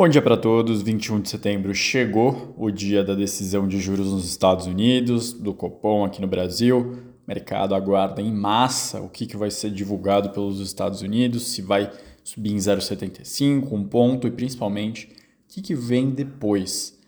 Bom 0.00 0.08
dia 0.08 0.22
para 0.22 0.34
todos. 0.34 0.80
21 0.80 1.20
de 1.20 1.28
setembro 1.28 1.74
chegou 1.74 2.54
o 2.56 2.70
dia 2.70 3.04
da 3.04 3.14
decisão 3.14 3.68
de 3.68 3.78
juros 3.78 4.10
nos 4.10 4.26
Estados 4.26 4.64
Unidos, 4.64 5.34
do 5.34 5.52
Copom 5.52 6.06
aqui 6.06 6.22
no 6.22 6.26
Brasil. 6.26 6.96
O 7.22 7.28
mercado 7.28 7.74
aguarda 7.74 8.22
em 8.22 8.32
massa 8.32 8.98
o 8.98 9.10
que, 9.10 9.26
que 9.26 9.36
vai 9.36 9.50
ser 9.50 9.70
divulgado 9.70 10.30
pelos 10.30 10.58
Estados 10.58 11.02
Unidos, 11.02 11.48
se 11.48 11.60
vai 11.60 11.92
subir 12.24 12.50
em 12.50 12.56
0,75, 12.56 13.72
um 13.72 13.84
ponto 13.84 14.26
e 14.26 14.30
principalmente 14.30 15.06
o 15.06 15.08
que, 15.52 15.60
que 15.60 15.74
vem 15.74 16.08
depois. 16.08 16.98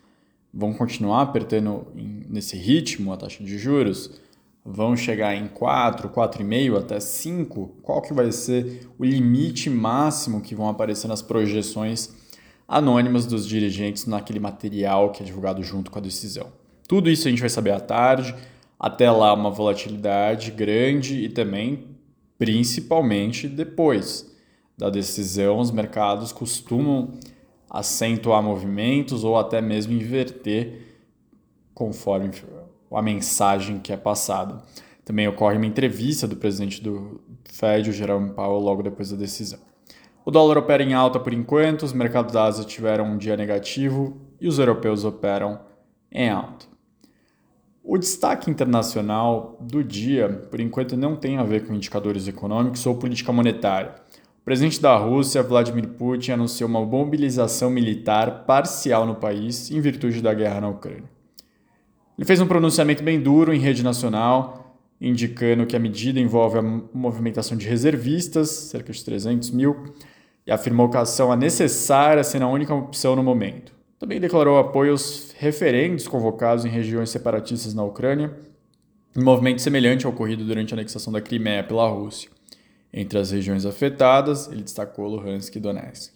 Vão 0.53 0.71
continuar 0.71 1.23
apertando 1.23 1.87
nesse 2.29 2.55
ritmo 2.55 3.11
a 3.11 3.17
taxa 3.17 3.43
de 3.43 3.57
juros? 3.57 4.21
Vão 4.63 4.95
chegar 4.95 5.35
em 5.35 5.47
4, 5.47 6.09
4,5 6.09 6.77
até 6.77 6.99
5? 6.99 7.77
Qual 7.81 8.03
que 8.03 8.13
vai 8.13 8.31
ser 8.31 8.87
o 8.99 9.03
limite 9.03 9.67
máximo 9.67 10.41
que 10.41 10.53
vão 10.53 10.69
aparecer 10.69 11.07
nas 11.07 11.23
projeções 11.23 12.21
anônimas 12.67 13.25
dos 13.25 13.47
dirigentes 13.47 14.05
naquele 14.05 14.39
material 14.39 15.11
que 15.11 15.21
é 15.21 15.25
divulgado 15.25 15.63
junto 15.63 15.91
com 15.91 15.99
a 15.99 16.01
decisão. 16.01 16.51
Tudo 16.87 17.09
isso 17.09 17.27
a 17.27 17.31
gente 17.31 17.39
vai 17.39 17.49
saber 17.49 17.71
à 17.71 17.79
tarde. 17.79 18.35
Até 18.79 19.09
lá, 19.09 19.33
uma 19.33 19.49
volatilidade 19.49 20.51
grande 20.51 21.23
e 21.23 21.29
também, 21.29 21.87
principalmente, 22.37 23.47
depois 23.47 24.31
da 24.77 24.89
decisão, 24.89 25.59
os 25.59 25.71
mercados 25.71 26.31
costumam 26.31 27.13
acentuar 27.69 28.43
movimentos 28.43 29.23
ou 29.23 29.37
até 29.37 29.61
mesmo 29.61 29.93
inverter 29.93 30.97
conforme 31.73 32.29
a 32.91 33.01
mensagem 33.01 33.79
que 33.79 33.91
é 33.91 33.97
passada. 33.97 34.61
Também 35.03 35.27
ocorre 35.27 35.57
uma 35.57 35.65
entrevista 35.65 36.27
do 36.27 36.35
presidente 36.35 36.81
do 36.81 37.21
Fed, 37.45 37.89
o 37.89 37.93
Jerome 37.93 38.31
Powell, 38.31 38.59
logo 38.59 38.83
depois 38.83 39.09
da 39.09 39.17
decisão. 39.17 39.59
O 40.25 40.31
dólar 40.31 40.57
opera 40.57 40.81
em 40.81 40.93
alta 40.93 41.19
por 41.19 41.33
enquanto, 41.33 41.83
os 41.83 41.91
mercados 41.91 42.33
da 42.33 42.45
Ásia 42.45 42.63
tiveram 42.63 43.05
um 43.05 43.17
dia 43.17 43.35
negativo 43.35 44.17
e 44.39 44.47
os 44.47 44.57
europeus 44.57 45.03
operam 45.03 45.59
em 46.11 46.29
alta. 46.29 46.65
O 47.83 47.97
destaque 47.97 48.49
internacional 48.49 49.57
do 49.59 49.83
dia, 49.83 50.29
por 50.49 50.61
enquanto, 50.61 50.95
não 50.95 51.17
tem 51.17 51.37
a 51.37 51.43
ver 51.43 51.67
com 51.67 51.73
indicadores 51.73 52.27
econômicos 52.27 52.85
ou 52.85 52.95
política 52.95 53.33
monetária. 53.33 53.95
O 54.41 54.45
presidente 54.45 54.81
da 54.81 54.95
Rússia, 54.95 55.43
Vladimir 55.43 55.89
Putin, 55.89 56.31
anunciou 56.31 56.69
uma 56.69 56.85
mobilização 56.85 57.69
militar 57.69 58.45
parcial 58.45 59.05
no 59.05 59.15
país 59.15 59.69
em 59.69 59.81
virtude 59.81 60.21
da 60.21 60.33
guerra 60.33 60.61
na 60.61 60.69
Ucrânia. 60.69 61.09
Ele 62.17 62.25
fez 62.25 62.39
um 62.39 62.47
pronunciamento 62.47 63.03
bem 63.03 63.19
duro 63.19 63.53
em 63.53 63.59
rede 63.59 63.83
nacional, 63.83 64.77
indicando 65.01 65.65
que 65.65 65.75
a 65.75 65.79
medida 65.79 66.19
envolve 66.19 66.57
a 66.57 66.61
movimentação 66.61 67.57
de 67.57 67.67
reservistas, 67.67 68.49
cerca 68.49 68.93
de 68.93 69.03
300 69.03 69.51
mil, 69.51 69.93
e 70.45 70.51
afirmou 70.51 70.89
que 70.89 70.97
a 70.97 71.01
ação 71.01 71.31
é 71.31 71.35
necessária, 71.35 72.23
sendo 72.23 72.45
a 72.45 72.49
única 72.49 72.73
opção 72.73 73.15
no 73.15 73.23
momento. 73.23 73.73
Também 73.97 74.19
declarou 74.19 74.57
apoio 74.57 74.91
aos 74.91 75.33
referendos 75.37 76.07
convocados 76.07 76.65
em 76.65 76.69
regiões 76.69 77.09
separatistas 77.09 77.73
na 77.73 77.83
Ucrânia, 77.83 78.33
um 79.15 79.23
movimento 79.23 79.61
semelhante 79.61 80.05
ao 80.05 80.11
ocorrido 80.11 80.43
durante 80.43 80.73
a 80.73 80.77
anexação 80.77 81.13
da 81.13 81.21
Crimeia 81.21 81.63
pela 81.63 81.87
Rússia. 81.87 82.29
Entre 82.91 83.17
as 83.17 83.31
regiões 83.31 83.65
afetadas, 83.65 84.47
ele 84.51 84.63
destacou 84.63 85.07
Luhansk 85.07 85.55
e 85.55 85.59
Donetsk. 85.59 86.11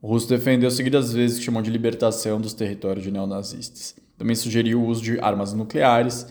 O 0.00 0.08
russo 0.08 0.28
defendeu 0.28 0.70
seguidas 0.70 1.12
vezes 1.12 1.38
que 1.38 1.44
chamou 1.44 1.62
de 1.62 1.70
libertação 1.70 2.40
dos 2.40 2.54
territórios 2.54 3.04
de 3.04 3.10
neonazistas. 3.10 3.94
Também 4.18 4.34
sugeriu 4.34 4.80
o 4.80 4.86
uso 4.86 5.02
de 5.02 5.20
armas 5.20 5.52
nucleares 5.52 6.26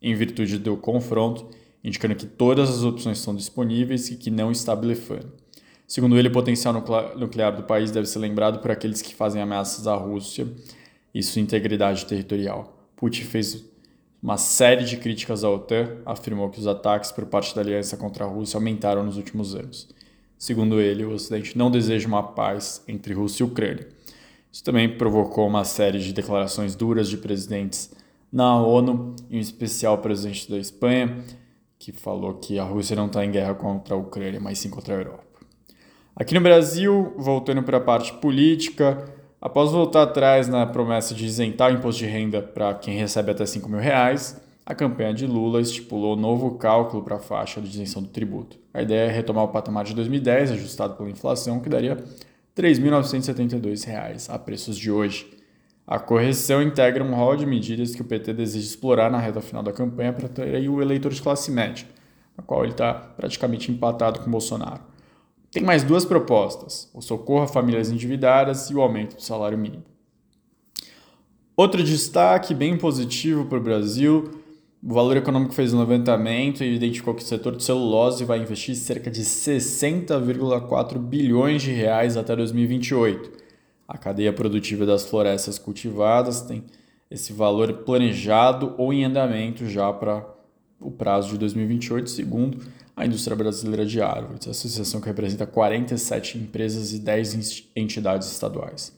em 0.00 0.14
virtude 0.14 0.58
do 0.58 0.76
confronto, 0.76 1.48
indicando 1.82 2.14
que 2.14 2.26
todas 2.26 2.70
as 2.70 2.82
opções 2.84 3.18
são 3.18 3.34
disponíveis 3.34 4.10
e 4.10 4.16
que 4.16 4.30
não 4.30 4.52
está 4.52 4.76
blefando. 4.76 5.32
Segundo 5.86 6.18
ele, 6.18 6.28
o 6.28 6.32
potencial 6.32 6.74
nuclear 7.16 7.54
do 7.54 7.62
país 7.62 7.90
deve 7.90 8.06
ser 8.06 8.18
lembrado 8.18 8.60
por 8.60 8.70
aqueles 8.70 9.00
que 9.00 9.14
fazem 9.14 9.40
ameaças 9.40 9.86
à 9.86 9.94
Rússia 9.94 10.48
e 11.14 11.22
sua 11.22 11.40
integridade 11.40 12.04
territorial. 12.06 12.76
Putin 12.96 13.22
fez 13.22 13.64
uma 14.20 14.36
série 14.36 14.84
de 14.84 14.96
críticas 14.96 15.44
à 15.44 15.50
OTAN, 15.50 15.98
afirmou 16.04 16.50
que 16.50 16.58
os 16.58 16.66
ataques 16.66 17.12
por 17.12 17.26
parte 17.26 17.54
da 17.54 17.60
aliança 17.60 17.96
contra 17.96 18.24
a 18.24 18.28
Rússia 18.28 18.56
aumentaram 18.56 19.04
nos 19.04 19.16
últimos 19.16 19.54
anos. 19.54 19.88
Segundo 20.36 20.80
ele, 20.80 21.04
o 21.04 21.12
Ocidente 21.12 21.56
não 21.56 21.70
deseja 21.70 22.08
uma 22.08 22.22
paz 22.22 22.82
entre 22.88 23.14
Rússia 23.14 23.44
e 23.44 23.46
Ucrânia. 23.46 23.88
Isso 24.50 24.64
também 24.64 24.98
provocou 24.98 25.46
uma 25.46 25.64
série 25.64 26.00
de 26.00 26.12
declarações 26.12 26.74
duras 26.74 27.08
de 27.08 27.18
presidentes 27.18 27.92
na 28.32 28.60
ONU, 28.60 29.14
em 29.30 29.38
especial 29.38 29.94
o 29.94 29.98
presidente 29.98 30.50
da 30.50 30.58
Espanha, 30.58 31.24
que 31.78 31.92
falou 31.92 32.34
que 32.34 32.58
a 32.58 32.64
Rússia 32.64 32.96
não 32.96 33.06
está 33.06 33.24
em 33.24 33.30
guerra 33.30 33.54
contra 33.54 33.94
a 33.94 33.98
Ucrânia, 33.98 34.40
mas 34.40 34.58
sim 34.58 34.68
contra 34.68 34.94
a 34.94 34.98
Europa. 34.98 35.35
Aqui 36.18 36.32
no 36.32 36.40
Brasil, 36.40 37.12
voltando 37.18 37.62
para 37.62 37.76
a 37.76 37.80
parte 37.80 38.14
política, 38.14 39.04
após 39.38 39.70
voltar 39.70 40.04
atrás 40.04 40.48
na 40.48 40.64
promessa 40.64 41.14
de 41.14 41.26
isentar 41.26 41.70
o 41.70 41.74
imposto 41.74 42.02
de 42.02 42.06
renda 42.06 42.40
para 42.40 42.72
quem 42.72 42.96
recebe 42.96 43.32
até 43.32 43.44
5 43.44 43.68
mil 43.68 43.78
reais, 43.78 44.40
a 44.64 44.74
campanha 44.74 45.12
de 45.12 45.26
Lula 45.26 45.60
estipulou 45.60 46.16
novo 46.16 46.52
cálculo 46.52 47.02
para 47.02 47.16
a 47.16 47.18
faixa 47.18 47.60
de 47.60 47.68
isenção 47.68 48.00
do 48.00 48.08
tributo. 48.08 48.56
A 48.72 48.80
ideia 48.80 49.10
é 49.10 49.12
retomar 49.12 49.44
o 49.44 49.48
patamar 49.48 49.84
de 49.84 49.94
2010, 49.94 50.52
ajustado 50.52 50.94
pela 50.94 51.10
inflação, 51.10 51.60
que 51.60 51.68
daria 51.68 51.96
R$ 51.96 52.02
3.972 52.56 54.30
a 54.30 54.38
preços 54.38 54.78
de 54.78 54.90
hoje. 54.90 55.30
A 55.86 55.98
correção 55.98 56.62
integra 56.62 57.04
um 57.04 57.14
rol 57.14 57.36
de 57.36 57.44
medidas 57.44 57.94
que 57.94 58.00
o 58.00 58.06
PT 58.06 58.32
deseja 58.32 58.64
explorar 58.64 59.10
na 59.10 59.18
reta 59.18 59.42
final 59.42 59.62
da 59.62 59.70
campanha 59.70 60.14
para 60.14 60.24
atrair 60.24 60.66
o 60.70 60.80
eleitor 60.80 61.12
de 61.12 61.20
classe 61.20 61.50
média, 61.50 61.86
na 62.34 62.42
qual 62.42 62.62
ele 62.62 62.72
está 62.72 62.94
praticamente 62.94 63.70
empatado 63.70 64.20
com 64.20 64.30
Bolsonaro. 64.30 64.95
Tem 65.50 65.62
mais 65.62 65.82
duas 65.82 66.04
propostas: 66.04 66.90
o 66.92 67.00
socorro 67.00 67.44
a 67.44 67.48
famílias 67.48 67.90
endividadas 67.90 68.70
e 68.70 68.74
o 68.74 68.80
aumento 68.80 69.16
do 69.16 69.22
salário 69.22 69.58
mínimo. 69.58 69.84
Outro 71.56 71.82
destaque 71.82 72.52
bem 72.52 72.76
positivo 72.76 73.46
para 73.46 73.58
o 73.58 73.62
Brasil: 73.62 74.42
o 74.82 74.92
Valor 74.92 75.16
Econômico 75.16 75.54
fez 75.54 75.72
um 75.72 75.78
levantamento 75.78 76.62
e 76.62 76.76
identificou 76.76 77.14
que 77.14 77.22
o 77.22 77.26
setor 77.26 77.56
de 77.56 77.64
celulose 77.64 78.24
vai 78.24 78.38
investir 78.38 78.76
cerca 78.76 79.10
de 79.10 79.22
60,4 79.22 80.98
bilhões 80.98 81.62
de 81.62 81.72
reais 81.72 82.16
até 82.16 82.36
2028. 82.36 83.32
A 83.88 83.96
cadeia 83.96 84.32
produtiva 84.32 84.84
das 84.84 85.08
florestas 85.08 85.58
cultivadas 85.58 86.42
tem 86.42 86.64
esse 87.10 87.32
valor 87.32 87.72
planejado 87.84 88.74
ou 88.76 88.92
em 88.92 89.04
andamento 89.04 89.66
já 89.66 89.92
para 89.92 90.35
o 90.80 90.90
prazo 90.90 91.30
de 91.30 91.38
2028, 91.38 92.10
segundo 92.10 92.58
a 92.94 93.04
indústria 93.04 93.36
brasileira 93.36 93.84
de 93.84 94.00
árvores, 94.00 94.48
associação 94.48 95.00
que 95.00 95.06
representa 95.06 95.46
47 95.46 96.38
empresas 96.38 96.92
e 96.92 96.98
10 96.98 97.68
entidades 97.74 98.30
estaduais. 98.30 98.94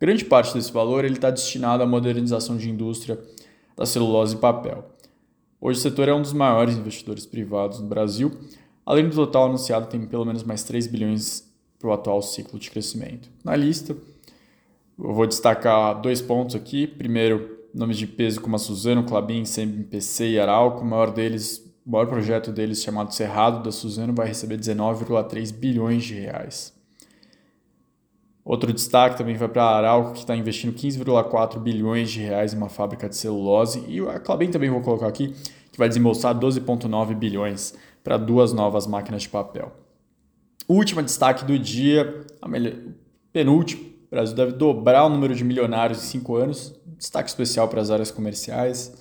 Grande 0.00 0.24
parte 0.24 0.54
desse 0.54 0.72
valor 0.72 1.04
está 1.04 1.30
destinado 1.30 1.82
à 1.82 1.86
modernização 1.86 2.56
de 2.56 2.70
indústria 2.70 3.18
da 3.76 3.86
celulose 3.86 4.36
e 4.36 4.38
papel. 4.38 4.90
Hoje 5.60 5.78
o 5.78 5.82
setor 5.82 6.08
é 6.08 6.14
um 6.14 6.20
dos 6.20 6.32
maiores 6.32 6.76
investidores 6.76 7.24
privados 7.24 7.80
no 7.80 7.86
Brasil. 7.86 8.32
Além 8.84 9.08
do 9.08 9.14
total 9.14 9.46
anunciado, 9.46 9.86
tem 9.86 10.04
pelo 10.06 10.24
menos 10.24 10.42
mais 10.42 10.62
3 10.62 10.86
bilhões 10.86 11.50
para 11.78 11.88
o 11.88 11.92
atual 11.92 12.20
ciclo 12.22 12.58
de 12.58 12.70
crescimento. 12.70 13.30
Na 13.42 13.56
lista, 13.56 13.96
eu 14.98 15.12
vou 15.12 15.26
destacar 15.26 16.00
dois 16.00 16.20
pontos 16.20 16.54
aqui. 16.54 16.86
Primeiro, 16.86 17.53
nomes 17.74 17.96
de 17.96 18.06
peso 18.06 18.40
como 18.40 18.56
a 18.56 18.58
Suzano, 18.58 19.04
Clabin, 19.04 19.44
CMPC 19.44 20.30
e 20.30 20.40
Arauco. 20.40 20.82
O 20.82 20.86
maior 20.86 21.10
deles 21.10 21.64
o 21.86 21.90
maior 21.90 22.06
projeto 22.06 22.50
deles, 22.50 22.82
chamado 22.82 23.12
Cerrado 23.12 23.62
da 23.62 23.70
Suzano, 23.70 24.14
vai 24.14 24.26
receber 24.26 24.56
19,3 24.56 25.52
bilhões 25.52 26.02
de 26.02 26.14
reais. 26.14 26.72
Outro 28.42 28.72
destaque 28.72 29.18
também 29.18 29.36
vai 29.36 29.48
para 29.48 29.64
a 29.64 29.76
Arauco, 29.76 30.12
que 30.12 30.20
está 30.20 30.34
investindo 30.34 30.74
15,4 30.74 31.58
bilhões 31.58 32.10
de 32.10 32.20
reais 32.20 32.54
em 32.54 32.56
uma 32.56 32.70
fábrica 32.70 33.08
de 33.08 33.16
celulose. 33.16 33.84
E 33.86 34.00
a 34.00 34.18
Clabin 34.18 34.50
também 34.50 34.70
vou 34.70 34.80
colocar 34.80 35.08
aqui, 35.08 35.34
que 35.70 35.78
vai 35.78 35.88
desembolsar 35.88 36.38
12,9 36.38 37.14
bilhões 37.14 37.74
para 38.02 38.16
duas 38.16 38.52
novas 38.52 38.86
máquinas 38.86 39.22
de 39.22 39.28
papel. 39.28 39.72
Último 40.66 41.02
destaque 41.02 41.44
do 41.44 41.58
dia, 41.58 42.24
a 42.40 42.48
melhor, 42.48 42.74
penúltimo, 43.30 43.93
o 44.06 44.10
Brasil 44.10 44.34
deve 44.34 44.52
dobrar 44.52 45.04
o 45.04 45.08
número 45.08 45.34
de 45.34 45.44
milionários 45.44 45.98
em 45.98 46.06
cinco 46.06 46.36
anos. 46.36 46.74
Destaque 46.98 47.28
especial 47.28 47.68
para 47.68 47.80
as 47.80 47.90
áreas 47.90 48.10
comerciais. 48.10 48.94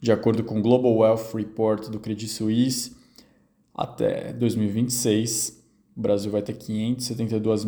De 0.00 0.12
acordo 0.12 0.44
com 0.44 0.58
o 0.58 0.62
Global 0.62 0.96
Wealth 0.96 1.34
Report 1.34 1.88
do 1.88 1.98
Credit 1.98 2.28
Suisse, 2.28 2.94
até 3.74 4.32
2026, 4.32 5.64
o 5.96 6.00
Brasil 6.00 6.30
vai 6.30 6.42
ter 6.42 6.52
572 6.54 7.64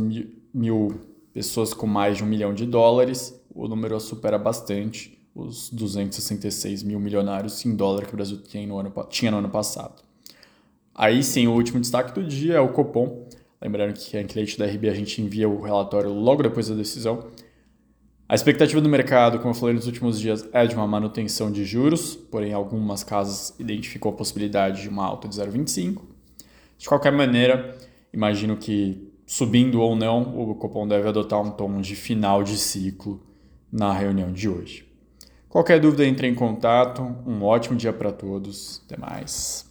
mil, 0.52 1.00
pessoas 1.32 1.72
com 1.72 1.86
mais 1.86 2.18
de 2.18 2.24
um 2.24 2.26
milhão 2.26 2.52
de 2.52 2.66
dólares. 2.66 3.40
O 3.54 3.66
número 3.66 3.98
supera 3.98 4.38
bastante 4.38 5.18
os 5.34 5.70
266 5.70 6.82
mil 6.82 7.00
milionários 7.00 7.64
em 7.64 7.74
dólar 7.74 8.06
que 8.06 8.12
o 8.12 8.16
Brasil 8.16 8.42
tinha 8.42 8.66
no 8.66 8.78
ano, 8.78 8.92
tinha 9.08 9.30
no 9.30 9.38
ano 9.38 9.48
passado. 9.48 10.02
Aí 10.94 11.22
sim, 11.22 11.46
o 11.46 11.52
último 11.52 11.80
destaque 11.80 12.14
do 12.14 12.26
dia 12.26 12.54
é 12.54 12.60
o 12.60 12.72
Copom. 12.72 13.25
Lembrando 13.60 13.94
que 13.94 14.16
a 14.16 14.24
cliente 14.24 14.58
da 14.58 14.66
RB 14.66 14.88
a 14.88 14.94
gente 14.94 15.20
envia 15.20 15.48
o 15.48 15.62
relatório 15.62 16.12
logo 16.12 16.42
depois 16.42 16.68
da 16.68 16.74
decisão. 16.74 17.30
A 18.28 18.34
expectativa 18.34 18.80
do 18.80 18.88
mercado, 18.88 19.38
como 19.38 19.50
eu 19.50 19.54
falei 19.54 19.74
nos 19.74 19.86
últimos 19.86 20.20
dias, 20.20 20.48
é 20.52 20.66
de 20.66 20.74
uma 20.74 20.86
manutenção 20.86 21.50
de 21.50 21.64
juros, 21.64 22.16
porém 22.16 22.52
algumas 22.52 23.04
casas 23.04 23.54
identificou 23.58 24.12
a 24.12 24.14
possibilidade 24.14 24.82
de 24.82 24.88
uma 24.88 25.04
alta 25.04 25.28
de 25.28 25.36
0,25. 25.36 26.02
De 26.76 26.88
qualquer 26.88 27.12
maneira, 27.12 27.76
imagino 28.12 28.56
que 28.56 29.12
subindo 29.26 29.80
ou 29.80 29.96
não, 29.96 30.38
o 30.38 30.54
Copom 30.54 30.86
deve 30.86 31.08
adotar 31.08 31.40
um 31.40 31.50
tom 31.50 31.80
de 31.80 31.96
final 31.96 32.42
de 32.42 32.56
ciclo 32.56 33.20
na 33.70 33.92
reunião 33.92 34.32
de 34.32 34.48
hoje. 34.48 34.86
Qualquer 35.48 35.80
dúvida, 35.80 36.04
entre 36.04 36.26
em 36.26 36.34
contato. 36.34 37.02
Um 37.26 37.42
ótimo 37.42 37.76
dia 37.76 37.92
para 37.92 38.12
todos. 38.12 38.82
Até 38.84 38.96
mais. 38.98 39.64